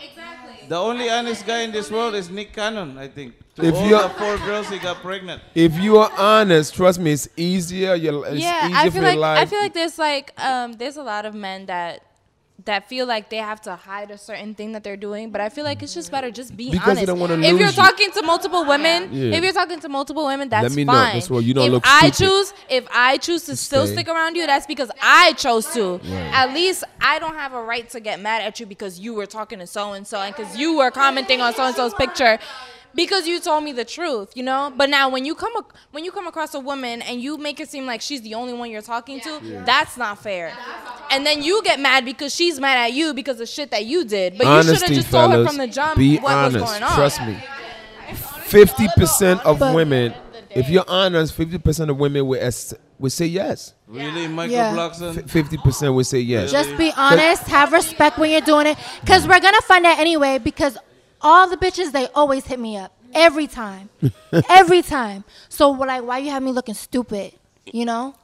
The 0.68 0.78
only 0.78 1.10
honest 1.10 1.46
guy 1.46 1.62
in 1.62 1.72
this 1.72 1.90
world 1.90 2.14
is 2.16 2.30
Nick 2.30 2.54
Cannon, 2.54 2.98
I 2.98 3.08
think. 3.08 3.34
To 3.56 3.66
If 3.66 3.76
all 3.76 3.88
you're- 3.88 4.04
the 4.04 4.10
four 4.10 4.38
girls 4.46 4.70
he 4.70 4.78
got 4.80 4.98
pregnant. 5.02 5.42
If 5.56 5.74
you 5.80 5.98
are 5.98 6.12
honest, 6.18 6.76
trust 6.76 7.00
me, 7.00 7.12
it's 7.14 7.28
easier. 7.38 7.96
It's 7.96 8.04
yeah, 8.04 8.66
easier 8.68 8.78
I 8.78 8.90
feel 8.90 9.02
your 9.02 9.12
like 9.12 9.20
life. 9.20 9.40
I 9.40 9.46
feel 9.46 9.60
like 9.60 9.74
there's 9.74 9.98
like 9.98 10.34
um 10.40 10.74
there's 10.74 10.98
a 10.98 11.04
lot 11.04 11.26
of 11.26 11.34
men 11.34 11.66
that 11.68 12.02
that 12.66 12.90
feel 12.90 13.06
like 13.06 13.30
they 13.30 13.38
have 13.38 13.62
to 13.62 13.76
hide 13.76 14.10
a 14.10 14.18
certain 14.18 14.56
thing 14.56 14.72
that 14.72 14.84
they're 14.84 14.98
doing, 14.98 15.30
but 15.30 15.40
I 15.40 15.50
feel 15.50 15.64
like 15.64 15.84
it's 15.84 15.94
just 15.94 16.10
better 16.12 16.32
just 16.32 16.58
be 16.58 16.72
Because 16.72 16.86
they 16.86 16.92
honest. 16.92 17.06
don't 17.06 17.20
wanna 17.20 17.36
if 17.36 17.52
you're 17.60 17.68
you. 17.68 17.72
talking 17.72 18.12
to 18.12 18.24
multiple 18.24 18.66
women, 18.66 19.10
Yeah. 19.14 19.38
if 19.38 19.44
you're 19.44 19.54
talking 19.54 19.80
to 19.80 19.88
multiple 19.90 20.26
women, 20.26 20.50
that's 20.50 20.64
Let 20.64 20.72
me 20.76 20.84
know. 20.84 20.94
That's 20.94 21.30
why 21.30 21.40
you 21.40 21.54
don't 21.54 21.68
if 21.68 21.72
look 21.72 21.84
I 21.88 22.10
stupid. 22.10 22.18
choose, 22.32 22.54
if 22.70 22.88
I 22.92 23.18
choose 23.18 23.44
to 23.46 23.56
still 23.56 23.86
stay. 23.86 23.94
stick 23.98 24.08
around 24.08 24.36
you, 24.36 24.48
that's 24.48 24.66
because 24.66 24.90
I 25.02 25.34
chose 25.34 25.68
to. 25.76 25.98
Right. 25.98 26.12
At 26.34 26.54
least 26.54 26.84
I 27.00 27.20
don't 27.20 27.36
have 27.36 27.54
a 27.54 27.62
right 27.62 27.88
to 27.92 28.00
get 28.00 28.20
mad 28.20 28.42
at 28.42 28.60
you 28.60 28.66
because 28.66 29.00
you 29.00 29.14
were 29.14 29.28
talking 29.28 29.60
to 29.60 29.68
so 29.68 29.94
and 29.94 30.08
so 30.08 30.20
and 30.20 30.36
because 30.36 30.58
you 30.58 30.78
were 30.78 30.90
commenting 30.90 31.40
on 31.42 31.54
so 31.54 31.64
and 31.64 31.76
so's 31.76 31.94
picture 31.94 32.40
because 32.96 33.28
you 33.28 33.40
told 33.40 33.64
me 33.64 33.72
the 33.74 33.86
truth, 33.86 34.32
you 34.36 34.42
know. 34.42 34.74
But 34.76 34.90
now 34.90 35.08
when 35.10 35.24
you 35.24 35.36
come 35.36 35.54
ac- 35.56 35.68
when 35.92 36.04
you 36.04 36.12
come 36.12 36.26
across 36.26 36.56
a 36.56 36.60
woman 36.60 37.04
and 37.04 37.22
you 37.22 37.38
make 37.38 37.60
it 37.60 37.70
seem 37.70 37.86
like 37.86 38.02
she's 38.02 38.22
the 38.24 38.34
only 38.34 38.54
one 38.54 38.72
you're 38.72 38.82
talking 38.82 39.20
to, 39.22 39.40
Yeah. 39.44 39.64
that's 39.64 39.98
not 39.98 40.24
fair. 40.24 40.52
And 41.10 41.26
then 41.26 41.42
you 41.42 41.62
get 41.64 41.80
mad 41.80 42.06
because 42.06 42.34
she's 42.36 42.60
mad 42.60 42.78
at 42.78 42.94
you 42.94 43.14
because 43.14 43.40
of 43.40 43.48
shit 43.50 43.72
that 43.72 43.86
you 43.86 44.04
did. 44.06 44.38
But 44.38 44.46
you 44.48 44.74
should 44.76 44.82
have 44.84 44.92
just 44.98 45.10
told 45.12 45.32
her 45.32 45.46
from 45.48 45.58
the 45.58 45.68
jump 45.68 45.98
Be 45.98 46.18
what 46.18 46.32
honest. 46.34 46.60
was 46.62 46.70
going 46.72 46.84
on. 46.84 46.92
Trust 46.96 47.22
me. 47.26 47.38
Fifty 48.44 48.88
percent 48.96 49.46
of 49.46 49.60
women, 49.60 50.14
if 50.52 50.70
you're 50.70 50.86
honest, 50.88 51.34
fifty 51.34 51.58
percent 51.58 51.90
of 51.92 51.98
women 51.98 52.26
will 52.28 52.40
as- 52.40 52.74
will 52.98 53.10
say 53.10 53.26
yes. 53.26 53.74
Really, 53.88 54.28
Michael 54.28 54.54
Yeah. 54.56 54.74
Blackson? 54.74 55.30
Fifty 55.30 55.58
percent 55.58 55.94
would 55.94 56.06
say 56.06 56.20
yes. 56.20 56.52
Just 56.52 56.76
be 56.78 56.92
honest. 56.96 57.44
Have 57.44 57.74
respect 57.74 58.18
when 58.18 58.32
you're 58.32 58.42
doing 58.42 58.68
it, 58.68 58.78
because 59.02 59.28
we're 59.28 59.40
gonna 59.42 59.62
find 59.62 59.86
out 59.86 60.00
anyway. 60.00 60.38
Because 60.40 60.78
all 61.22 61.50
the 61.50 61.58
bitches 61.58 61.92
they 61.92 62.08
always 62.16 62.46
hit 62.46 62.60
me 62.60 62.78
up 62.78 62.94
every 63.14 63.48
time, 63.48 63.90
every 64.50 64.82
time. 64.82 65.24
So 65.50 65.72
we're 65.72 65.88
like, 65.88 66.04
why 66.04 66.20
you 66.20 66.30
have 66.32 66.42
me 66.44 66.52
looking 66.52 66.76
stupid? 66.76 67.34
You 67.66 67.84
know? 67.86 68.16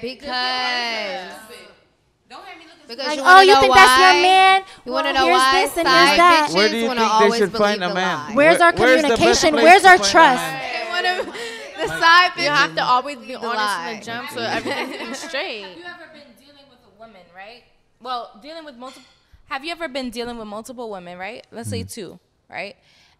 Because. 0.00 1.32
Because 2.28 3.06
Like, 3.06 3.16
you 3.16 3.22
oh, 3.22 3.26
wanna 3.26 3.44
you 3.46 3.52
know 3.54 3.60
think 3.60 3.74
that's 3.74 4.00
your 4.00 4.22
man? 4.22 4.62
You 4.86 4.92
want 4.92 5.06
to 5.08 5.12
know 5.12 5.26
here's 5.26 5.38
why? 5.38 5.62
this 5.62 5.76
and 5.76 5.86
Side 5.86 6.06
here's 6.06 6.16
that. 6.16 6.48
bitches 6.48 6.54
Where 6.54 6.68
do 6.68 6.76
you 6.76 6.86
wanna 6.86 7.00
think 7.00 7.12
they 7.12 7.24
always 7.24 7.38
should 7.38 7.52
find 7.52 7.84
a 7.84 7.94
man? 7.94 8.16
lie. 8.16 8.34
Where's 8.34 8.60
our 8.60 8.72
Where's 8.72 9.00
communication? 9.02 9.50
place 9.52 9.64
Where's 9.64 9.84
our 9.84 9.98
trust? 9.98 10.64
the 11.78 11.86
side 11.88 12.30
bitches. 12.32 12.42
You 12.42 12.48
have 12.48 12.74
to 12.74 12.84
always 12.84 13.18
be 13.18 13.34
honest 13.34 13.54
lie. 13.56 13.88
from 13.90 13.98
the 13.98 14.04
jump 14.04 14.30
so 14.30 14.40
everything's 14.40 15.18
straight. 15.28 15.62
Have 15.62 15.76
you 15.78 15.84
ever 15.84 16.08
been 16.12 16.32
dealing 16.38 16.64
with 16.70 16.78
a 16.84 16.98
woman, 16.98 17.20
right? 17.36 17.62
Well, 18.00 18.38
dealing 18.42 18.64
with 18.64 18.76
multiple. 18.76 19.08
Have 19.46 19.64
you 19.64 19.72
ever 19.72 19.88
been 19.88 20.10
dealing 20.10 20.38
with 20.38 20.46
multiple 20.46 20.90
women, 20.90 21.18
right? 21.18 21.46
Let's 21.50 21.68
say 21.70 21.80
mm-hmm. 21.80 21.88
two, 21.88 22.20
right? 22.50 22.76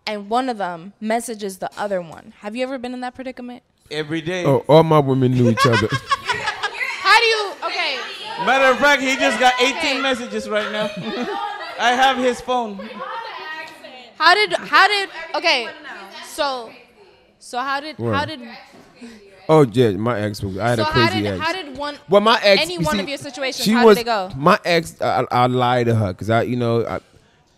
And 0.06 0.30
one 0.30 0.48
of 0.48 0.58
them 0.58 0.94
messages 1.00 1.58
the 1.58 1.70
other 1.78 2.00
one. 2.00 2.32
Have 2.40 2.56
you 2.56 2.62
ever 2.62 2.78
been 2.78 2.94
in 2.94 3.00
that 3.00 3.14
predicament? 3.14 3.62
Every 3.90 4.20
day. 4.20 4.44
Oh, 4.44 4.64
all 4.68 4.82
my 4.82 4.98
women 4.98 5.32
knew 5.32 5.50
each 5.50 5.64
other. 5.66 5.88
How 5.92 7.18
do 7.20 7.26
you? 7.26 7.52
Okay. 7.64 7.98
Matter 8.46 8.66
of 8.72 8.78
fact, 8.78 9.02
he 9.02 9.16
just 9.16 9.38
got 9.40 9.54
18 9.60 10.00
messages 10.02 10.48
right 10.48 10.70
now. 10.72 10.90
I 11.80 11.92
have 11.92 12.16
his 12.18 12.40
phone. 12.40 12.76
How 14.18 14.34
did? 14.34 14.52
How 14.52 14.88
did? 14.88 15.08
Okay. 15.34 15.68
So, 16.24 16.70
so 17.38 17.58
how 17.58 17.80
did? 17.80 17.96
How 17.98 18.24
did? 18.24 18.40
Oh 19.48 19.62
yeah, 19.62 19.90
my 19.92 20.20
ex. 20.20 20.42
I 20.44 20.70
had 20.70 20.76
So 20.76 20.82
a 20.82 20.84
how 20.84 20.92
crazy 20.92 21.22
did? 21.22 21.26
ex. 21.34 21.40
How 21.40 21.52
did 21.52 21.76
one? 21.78 21.96
Well, 22.08 22.20
my 22.20 22.38
ex. 22.42 22.60
Any 22.62 22.78
one 22.78 22.96
see, 22.96 23.00
of 23.00 23.08
your 23.08 23.18
situations? 23.18 23.64
She 23.64 23.72
how 23.72 23.86
was 23.86 23.96
did 23.96 24.06
they 24.06 24.10
go? 24.10 24.30
my 24.36 24.58
ex. 24.64 25.00
I, 25.00 25.24
I 25.30 25.46
lied 25.46 25.86
to 25.86 25.94
her 25.94 26.12
because 26.12 26.30
I, 26.30 26.42
you 26.42 26.56
know, 26.56 26.84
I, 26.86 27.00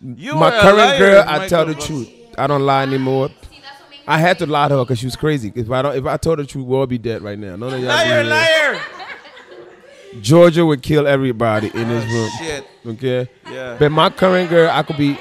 You 0.03 0.35
my 0.35 0.51
current 0.51 0.77
liar, 0.79 0.99
girl. 0.99 1.25
I 1.27 1.49
tell 1.49 1.67
the 1.67 1.75
truth. 1.75 2.09
I 2.39 2.47
don't 2.47 2.63
lie 2.65 2.83
anymore. 2.85 3.31
I 4.07 4.19
had 4.19 4.39
to 4.39 4.47
lie 4.47 4.69
to 4.69 4.77
her 4.79 4.85
because 4.85 4.99
she 4.99 5.07
was 5.07 5.17
crazy. 5.17 5.53
If 5.55 5.71
I 5.71 5.83
don't, 5.83 5.97
if 5.97 6.07
I 6.07 6.17
told 6.17 6.39
the 6.39 6.47
truth, 6.47 6.65
we'll 6.67 6.81
all 6.81 6.87
be 6.87 6.99
dead 6.99 7.23
right 7.23 7.39
now. 7.39 7.57
None 7.57 7.63
of 7.75 7.81
y'all. 7.81 7.81
be 7.81 7.87
Liar, 7.87 8.23
here. 8.23 8.31
liar. 8.31 8.81
Georgia 10.21 10.67
would 10.67 10.83
kill 10.83 11.07
everybody 11.07 11.69
in 11.69 11.89
this 11.89 12.05
ah, 12.09 12.13
room. 12.13 12.31
shit. 12.39 12.65
Okay. 12.87 13.29
Yeah. 13.51 13.77
But 13.79 13.93
my 13.93 14.11
current 14.11 14.51
girl, 14.51 14.71
I 14.71 14.83
could 14.83 14.97
be. 14.97 15.19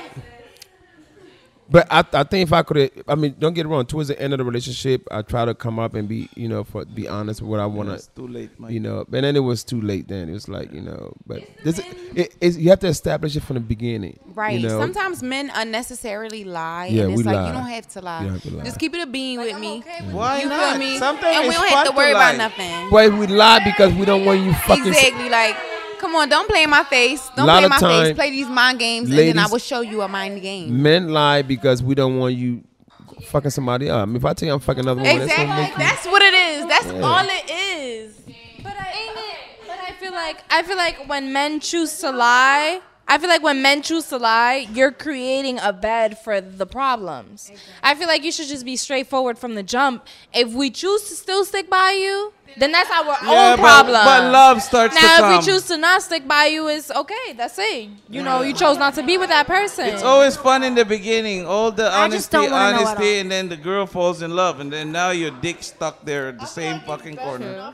But 1.71 1.87
I, 1.91 1.99
I 2.13 2.23
think 2.23 2.47
if 2.47 2.53
I 2.53 2.63
could, 2.63 2.91
I 3.07 3.13
mean, 3.13 3.35
don't 3.37 3.53
get 3.53 3.65
it 3.65 3.69
wrong. 3.69 3.85
Towards 3.85 4.07
the 4.07 4.19
end 4.19 4.33
of 4.33 4.39
the 4.39 4.43
relationship, 4.45 5.07
I 5.11 5.21
try 5.21 5.45
to 5.45 5.53
come 5.53 5.77
up 5.77 5.93
and 5.93 6.07
be, 6.07 6.27
you 6.35 6.47
know, 6.47 6.63
for 6.63 6.83
be 6.85 7.07
honest 7.07 7.41
with 7.41 7.49
what 7.51 7.59
I 7.59 7.67
want 7.67 7.89
it's 7.89 8.07
to. 8.07 8.15
too 8.15 8.27
late, 8.27 8.49
Mike. 8.59 8.71
You 8.71 8.79
know, 8.79 9.05
but 9.07 9.21
then 9.21 9.35
it 9.35 9.41
was 9.41 9.63
too 9.63 9.79
late. 9.79 10.07
Then 10.07 10.29
it 10.29 10.33
was 10.33 10.49
like, 10.49 10.73
you 10.73 10.81
know, 10.81 11.13
but 11.27 11.43
this, 11.63 11.79
it, 12.15 12.35
it's, 12.41 12.57
you 12.57 12.69
have 12.71 12.79
to 12.79 12.87
establish 12.87 13.35
it 13.35 13.43
from 13.43 13.53
the 13.55 13.59
beginning. 13.59 14.19
Right. 14.33 14.59
You 14.59 14.67
know? 14.67 14.79
Sometimes 14.79 15.21
men 15.21 15.51
unnecessarily 15.53 16.43
lie, 16.43 16.87
Yeah, 16.87 17.03
and 17.03 17.11
it's 17.11 17.17
we 17.19 17.23
like 17.23 17.35
lie. 17.35 17.47
you 17.47 17.53
don't 17.53 17.69
have 17.69 17.87
to 17.89 18.01
lie. 18.01 18.23
You 18.23 18.29
have 18.31 18.41
to 18.41 18.49
lie. 18.55 18.63
Just 18.63 18.79
keep 18.79 18.95
it 18.95 19.01
a 19.01 19.05
bean 19.07 19.39
with 19.39 19.59
me. 19.59 19.83
Why 20.11 20.41
you 20.41 20.49
not? 20.49 20.71
feel 20.71 20.79
me? 20.79 20.97
Sometimes 20.97 21.37
and 21.37 21.47
we 21.47 21.53
don't 21.53 21.69
have 21.69 21.87
to 21.87 21.93
worry 21.93 22.11
to 22.11 22.17
about 22.17 22.37
nothing. 22.37 22.89
But 22.89 23.13
we 23.13 23.27
lie 23.27 23.63
because 23.63 23.93
we 23.93 24.05
don't 24.05 24.25
want 24.25 24.39
you 24.39 24.53
fucking. 24.53 24.87
Exactly. 24.87 25.29
Like, 25.29 25.55
come 25.99 26.15
on, 26.15 26.29
don't 26.29 26.47
play 26.49 26.63
in 26.63 26.69
my 26.69 26.83
face. 26.83 27.29
Don't 27.35 27.45
Lot 27.47 27.57
play 27.57 27.63
in 27.65 27.69
my 27.69 27.77
time, 27.79 28.05
face. 28.07 28.15
Play 28.15 28.31
these 28.31 28.47
mind 28.47 28.79
games, 28.79 29.09
and 29.09 29.17
then 29.17 29.37
I 29.39 29.47
will 29.47 29.59
show 29.59 29.81
you 29.81 30.01
a 30.01 30.07
mind 30.07 30.41
game. 30.41 30.81
Men 30.81 31.09
lie 31.09 31.41
because 31.43 31.83
we 31.83 31.95
don't 31.95 32.17
want 32.17 32.35
you 32.35 32.63
fucking 33.25 33.51
somebody 33.51 33.89
up. 33.89 34.01
I 34.01 34.05
mean, 34.05 34.15
if 34.15 34.25
I 34.25 34.33
tell 34.33 34.47
you 34.47 34.53
I'm 34.53 34.59
fucking 34.59 34.81
another 34.83 35.01
woman, 35.01 35.19
that's 35.19 35.31
Exactly. 35.31 35.65
you. 35.71 35.77
That's 35.89 36.05
what 36.07 36.21
it 36.21 36.33
is. 36.33 36.65
That's 36.67 36.85
Yeah. 36.87 37.01
all 37.01 37.25
it 37.25 37.51
is. 37.51 38.15
But 38.63 38.73
I, 38.73 38.91
ain't 38.91 39.17
it. 39.17 39.67
but 39.67 39.77
I 39.87 39.91
feel 39.99 40.11
like 40.11 40.43
I 40.49 40.63
feel 40.63 40.77
like 40.77 41.07
when 41.07 41.33
men 41.33 41.59
choose 41.59 41.97
to 41.99 42.11
lie, 42.11 42.79
I 43.11 43.17
feel 43.17 43.27
like 43.27 43.41
when 43.41 43.61
men 43.63 43.81
choose 43.81 44.05
to 44.09 44.17
lie, 44.17 44.67
you're 44.71 44.91
creating 44.91 45.57
a 45.59 45.73
bed 45.73 46.19
for 46.19 46.39
the 46.39 46.67
problems. 46.67 47.51
I 47.81 47.95
feel 47.95 48.07
like 48.07 48.23
you 48.23 48.31
should 48.31 48.47
just 48.47 48.63
be 48.63 48.75
straightforward 48.75 49.39
from 49.39 49.55
the 49.55 49.63
jump. 49.63 50.05
If 50.31 50.53
we 50.53 50.69
choose 50.69 51.01
to 51.09 51.15
still 51.15 51.43
stick 51.43 51.71
by 51.71 51.93
you, 51.93 52.31
then 52.57 52.71
that's 52.71 52.89
our 52.91 53.05
Yeah, 53.23 53.51
own 53.53 53.57
but- 53.57 53.59
problem. 53.59 54.03
but 54.05 54.31
love 54.31 54.61
starts 54.61 54.95
to 54.95 55.01
now, 55.01 55.17
come. 55.17 55.33
if 55.33 55.39
we 55.39 55.51
choose 55.51 55.65
to 55.67 55.77
not 55.77 56.03
stick 56.03 56.27
by 56.27 56.45
you, 56.45 56.67
it's 56.67 56.91
okay. 56.91 57.33
That's 57.35 57.57
it. 57.57 57.89
You 58.09 58.21
know, 58.21 58.41
you 58.43 58.53
chose 58.53 58.77
not 58.77 58.93
to 58.95 59.03
be 59.03 59.17
with 59.17 59.29
that 59.29 59.47
person. 59.47 59.85
It's 59.87 60.03
always 60.03 60.35
fun 60.37 60.63
in 60.63 60.75
the 60.75 60.85
beginning, 60.85 61.47
all 61.47 61.71
the 61.71 61.91
honesty, 61.91 62.31
don't 62.37 62.51
wanna 62.51 62.75
know 62.75 62.81
it 62.81 62.87
honesty, 62.87 63.19
and 63.19 63.31
then 63.31 63.49
the 63.49 63.57
girl 63.57 63.87
falls 63.87 64.21
in 64.21 64.35
love, 64.35 64.59
and 64.59 64.71
then 64.71 64.91
now 64.91 65.09
your 65.09 65.31
dick 65.31 65.63
stuck 65.63 66.05
there 66.05 66.27
at 66.29 66.39
the 66.39 66.45
same 66.45 66.79
fucking 66.81 67.17
corner. 67.17 67.73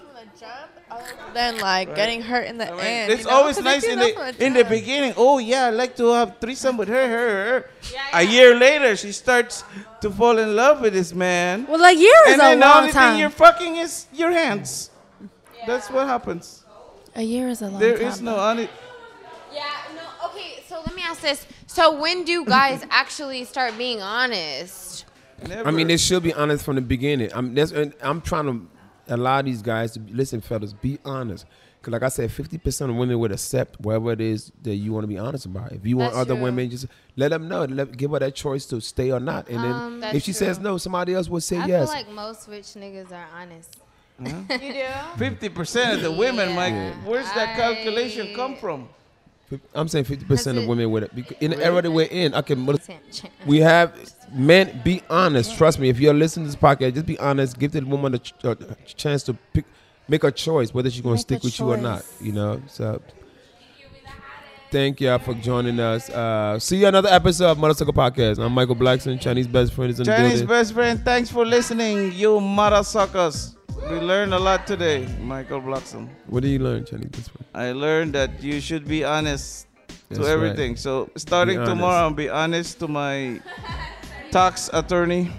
Then 1.34 1.58
like 1.60 1.90
Right. 1.90 1.96
getting 1.98 2.22
hurt 2.22 2.48
in 2.48 2.58
the 2.58 2.68
end. 2.72 3.12
It's 3.12 3.24
you 3.24 3.30
know? 3.30 3.36
always 3.36 3.56
'Cause 3.58 3.66
nice 3.66 3.84
in 3.84 4.00
the 4.00 4.36
in 4.40 4.54
the 4.54 4.64
beginning. 4.64 5.14
Oh 5.18 5.38
yeah, 5.38 5.66
I 5.66 5.70
like 5.72 5.96
to 5.98 6.12
have 6.14 6.38
threesome 6.40 6.78
with 6.78 6.88
her. 6.88 7.08
her, 7.08 7.30
her. 7.50 7.70
A 8.14 8.24
year 8.24 8.56
later, 8.56 8.96
she 8.96 9.12
starts 9.12 9.64
to 10.02 10.10
fall 10.10 10.38
in 10.38 10.56
love 10.56 10.80
with 10.82 10.94
this 10.94 11.14
man. 11.14 11.66
Well, 11.70 11.84
a 11.84 11.92
year 11.92 12.16
is 12.28 12.34
and 12.34 12.42
a 12.42 12.46
then 12.46 12.60
the 12.62 12.78
only 12.78 12.92
time. 12.92 13.12
thing 13.12 13.20
you're 13.20 13.30
fucking 13.30 13.76
is 13.78 14.08
your 14.14 14.32
hands. 14.32 14.92
That's 15.68 15.90
what 15.90 16.08
happens. 16.08 16.64
A 17.16 17.22
year 17.22 17.50
is 17.50 17.62
a 17.62 17.68
long 17.68 17.80
There 17.80 17.98
time. 17.98 18.08
is 18.08 18.22
no 18.22 18.36
honest. 18.38 18.70
Yeah, 19.54 19.64
no, 19.96 20.30
okay, 20.30 20.64
so 20.70 20.76
let 20.86 20.96
me 20.96 21.02
ask 21.04 21.22
this. 21.22 21.46
So 21.68 21.92
when 22.00 22.24
do 22.24 22.46
guys 22.46 22.84
actually 22.92 23.44
start 23.46 23.78
being 23.78 24.02
honest? 24.02 25.06
I 25.66 25.72
mean, 25.72 25.88
they 25.88 25.98
should 25.98 26.24
be 26.24 26.34
honest 26.34 26.64
from 26.64 26.76
the 26.76 26.82
beginning. 26.82 27.30
I'm 27.34 27.54
that's, 27.54 27.74
I'm 28.02 28.22
trying 28.22 28.46
to 28.46 28.68
allow 29.08 29.42
these 29.42 29.62
guys 29.62 29.92
to 29.94 30.00
be, 30.00 30.14
listen, 30.14 30.42
fellas, 30.42 30.74
be 30.74 31.00
honest. 31.06 31.46
Cause 31.82 31.92
like 31.92 32.02
I 32.02 32.08
said, 32.10 32.32
fifty 32.32 32.58
percent 32.58 32.90
of 32.90 32.98
women 32.98 33.20
would 33.20 33.32
accept 33.32 33.80
whatever 33.80 34.12
it 34.12 34.20
is 34.20 34.52
that 34.64 34.74
you 34.76 34.92
want 34.92 35.04
to 35.04 35.08
be 35.08 35.20
honest 35.20 35.46
about. 35.46 35.72
If 35.72 35.86
you 35.86 35.98
want 35.98 36.14
That's 36.14 36.22
other 36.22 36.34
true. 36.34 36.44
women, 36.46 36.70
just 36.72 36.88
let 37.16 37.30
them 37.30 37.48
know. 37.48 37.66
Let, 37.66 37.96
give 37.96 38.10
her 38.10 38.18
that 38.20 38.34
choice 38.34 38.66
to 38.68 38.82
stay 38.82 39.12
or 39.12 39.20
not. 39.20 39.48
And 39.50 39.64
then 39.64 39.72
Um, 39.72 39.96
if 40.04 40.14
that's 40.14 40.26
she 40.26 40.34
says 40.34 40.58
no, 40.58 40.78
somebody 40.80 41.14
else 41.14 41.30
will 41.30 41.42
say 41.42 41.58
I 41.58 41.68
yes. 41.68 41.88
feel 41.94 41.98
like 42.02 42.10
most 42.12 42.48
rich 42.50 42.66
niggas 42.76 43.12
are 43.12 43.28
honest. 43.40 43.78
Huh? 44.20 44.30
You 44.60 44.74
do? 44.74 44.84
Fifty 45.18 45.50
percent 45.50 45.98
of 45.98 46.02
the 46.02 46.12
women, 46.12 46.56
Mike. 46.56 46.74
Yeah. 46.74 46.94
Where's 47.06 47.32
that 47.34 47.56
calculation 47.56 48.34
come 48.36 48.56
from? 48.56 48.90
I'm 49.74 49.88
saying 49.88 50.06
fifty 50.06 50.26
percent 50.26 50.58
of 50.58 50.68
women 50.68 50.90
with 50.92 51.04
it. 51.04 51.16
Because 51.16 51.38
in 51.40 51.52
the 51.52 51.64
era 51.64 51.82
that 51.82 51.92
we're 51.92 52.08
in, 52.08 52.34
okay, 52.34 52.56
but 52.56 52.90
we 53.46 53.60
have 53.60 53.94
men. 54.34 54.82
Be 54.84 55.02
honest. 55.10 55.56
Trust 55.58 55.80
me. 55.80 55.90
If 55.90 56.00
you're 56.00 56.14
listening 56.14 56.48
to 56.48 56.52
this 56.52 56.60
podcast, 56.60 56.96
just 56.96 57.06
be 57.06 57.20
honest. 57.20 57.60
Give 57.60 57.72
the 57.72 57.82
woman 57.82 58.16
a, 58.16 58.20
ch- 58.20 58.34
a 58.44 58.56
chance 58.86 59.24
to 59.24 59.34
pick, 59.54 59.66
make 60.08 60.24
a 60.24 60.32
choice 60.32 60.74
whether 60.74 60.90
she's 60.90 61.02
gonna 61.02 61.16
Make 61.16 61.22
stick 61.22 61.44
a 61.44 61.46
with 61.46 61.60
you 61.60 61.72
or 61.72 61.78
not. 61.78 62.04
You 62.20 62.32
know. 62.32 62.62
So. 62.68 63.02
Thank 64.72 65.00
y'all 65.00 65.20
for 65.20 65.36
joining 65.36 65.80
us. 65.80 66.10
Uh, 66.10 66.60
see 66.60 66.78
you 66.78 66.88
another 66.88 67.08
episode 67.08 67.52
of 67.52 67.58
Motherfucker 67.60 67.94
Podcast. 67.94 68.44
I'm 68.44 68.52
Michael 68.52 68.76
Blackson, 68.76 69.22
Chinese 69.22 69.48
best 69.48 69.74
friend 69.74 69.92
is 69.92 70.00
in 70.00 70.06
the 70.06 70.12
Chinese 70.12 70.32
building. 70.32 70.48
best 70.48 70.74
friend, 70.74 71.00
thanks 71.06 71.30
for 71.30 71.46
listening, 71.46 72.12
you 72.12 72.42
mother 72.42 72.84
suckers. 72.84 73.55
We 73.84 74.00
learned 74.00 74.34
a 74.34 74.40
lot 74.40 74.66
today, 74.66 75.08
Michael 75.22 75.62
Blackson. 75.62 76.10
What 76.28 76.44
did 76.44 76.50
you 76.50 76.60
learn, 76.60 76.86
Chinese 76.86 77.10
best 77.10 77.32
friend? 77.32 77.46
I 77.54 77.72
learned 77.72 78.14
that 78.14 78.42
you 78.42 78.60
should 78.60 78.88
be 78.88 79.04
honest 79.04 79.68
to 80.14 80.26
everything. 80.26 80.72
right. 80.72 80.80
So 80.80 81.10
starting 81.18 81.60
Be 81.60 81.66
tomorrow, 81.66 82.04
I'll 82.08 82.12
be 82.12 82.30
honest 82.30 82.80
to 82.80 82.88
my 82.88 83.40
tax 84.32 84.70
attorney. 84.74 85.32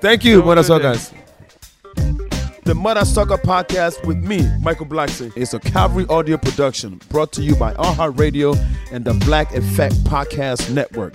Thank 0.00 0.24
you, 0.24 0.42
Have 0.42 0.58
a 0.58 0.62
good 0.62 0.82
day. 0.82 0.98
The 2.64 2.74
Mother 2.76 3.04
Sucker 3.04 3.38
Podcast 3.38 4.06
with 4.06 4.18
me, 4.18 4.48
Michael 4.60 4.86
Blackson, 4.86 5.36
is 5.36 5.52
a 5.54 5.58
Cavalry 5.58 6.06
audio 6.08 6.36
production 6.36 7.00
brought 7.08 7.32
to 7.32 7.42
you 7.42 7.56
by 7.56 7.74
iHeartRadio 7.74 8.56
and 8.92 9.04
the 9.04 9.14
Black 9.26 9.52
Effect 9.54 9.96
Podcast 10.04 10.72
Network. 10.72 11.14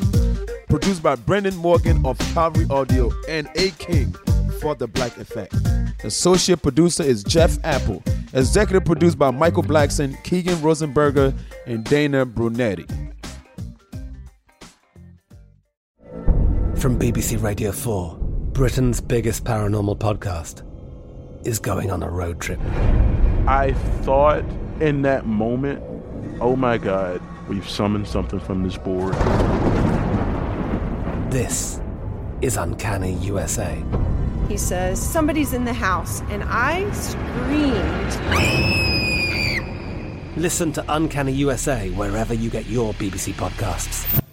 Produced 0.67 1.01
by 1.01 1.15
Brendan 1.15 1.55
Morgan 1.55 2.05
of 2.05 2.17
Cavalry 2.33 2.67
Audio 2.69 3.13
and 3.29 3.47
A 3.55 3.69
King 3.71 4.13
for 4.59 4.75
the 4.75 4.87
Black 4.87 5.17
Effect. 5.17 5.53
Associate 6.03 6.61
producer 6.61 7.03
is 7.03 7.23
Jeff 7.23 7.57
Apple. 7.63 8.03
Executive 8.33 8.85
produced 8.85 9.17
by 9.17 9.31
Michael 9.31 9.63
Blackson, 9.63 10.21
Keegan 10.23 10.55
Rosenberger, 10.55 11.37
and 11.65 11.83
Dana 11.83 12.25
Brunetti. 12.25 12.85
From 16.75 16.99
BBC 16.99 17.41
Radio 17.41 17.71
4, 17.71 18.17
Britain's 18.53 19.01
biggest 19.01 19.43
paranormal 19.43 19.97
podcast 19.97 20.63
is 21.45 21.59
going 21.59 21.89
on 21.89 22.03
a 22.03 22.09
road 22.09 22.39
trip. 22.39 22.59
I 23.47 23.73
thought 24.01 24.43
in 24.79 25.01
that 25.03 25.25
moment, 25.25 25.81
oh 26.39 26.55
my 26.55 26.77
God, 26.77 27.21
we've 27.47 27.67
summoned 27.67 28.07
something 28.07 28.39
from 28.39 28.63
this 28.63 28.77
board. 28.77 29.13
This 31.31 31.81
is 32.41 32.57
Uncanny 32.57 33.13
USA. 33.15 33.83
He 34.47 34.57
says, 34.57 35.01
Somebody's 35.01 35.53
in 35.53 35.65
the 35.65 35.73
house. 35.73 36.21
And 36.29 36.43
I 36.45 36.89
screamed. 36.91 38.13
Listen 40.37 40.71
to 40.73 40.85
Uncanny 40.87 41.33
USA 41.33 41.89
wherever 41.91 42.33
you 42.33 42.49
get 42.49 42.67
your 42.67 42.93
BBC 42.93 43.33
podcasts, 43.33 44.23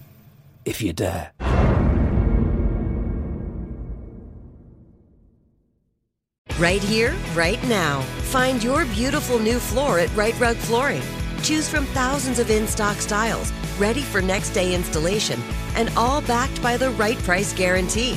if 0.64 0.83
you 0.83 0.92
dare. 0.92 1.33
Right 6.59 6.83
here, 6.83 7.14
right 7.35 7.62
now. 7.64 8.00
Find 8.31 8.62
your 8.62 8.85
beautiful 8.87 9.38
new 9.38 9.59
floor 9.59 9.98
at 9.98 10.14
Rite 10.14 10.38
Rug 10.38 10.57
Flooring. 10.57 11.03
Choose 11.42 11.68
from 11.68 11.85
thousands 11.87 12.38
of 12.38 12.48
in 12.50 12.68
stock 12.68 12.98
styles, 12.98 13.53
ready 13.79 14.03
for 14.03 14.22
next 14.22 14.50
day 14.50 14.74
installation, 14.74 15.40
and 15.74 15.90
all 15.96 16.20
backed 16.22 16.62
by 16.62 16.77
the 16.77 16.90
right 16.92 17.18
price 17.18 17.53
guarantee. 17.53 18.16